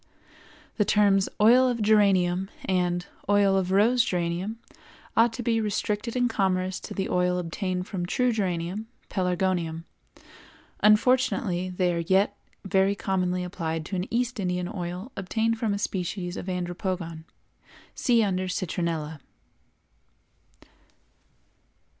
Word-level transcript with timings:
The 0.77 0.83
terms 0.83 1.29
"Oil 1.39 1.67
of 1.67 1.79
Geranium" 1.79 2.49
and 2.65 3.05
"Oil 3.29 3.55
of 3.55 3.69
Rose 3.69 4.03
Geranium" 4.03 4.57
ought 5.15 5.31
to 5.33 5.43
be 5.43 5.61
restricted 5.61 6.15
in 6.15 6.27
commerce 6.27 6.79
to 6.79 6.95
the 6.95 7.07
oil 7.07 7.37
obtained 7.37 7.85
from 7.85 8.07
true 8.07 8.31
geranium 8.31 8.87
(Pelargonium). 9.11 9.83
Unfortunately, 10.79 11.69
they 11.69 11.93
are 11.93 11.99
yet 11.99 12.35
very 12.65 12.95
commonly 12.95 13.43
applied 13.43 13.85
to 13.85 13.95
an 13.95 14.11
East 14.11 14.39
Indian 14.39 14.67
oil 14.67 15.11
obtained 15.15 15.59
from 15.59 15.71
a 15.71 15.77
species 15.77 16.35
of 16.35 16.47
Andropogon 16.49 17.25
(see 17.93 18.23
under 18.23 18.47
Citronella). 18.47 19.19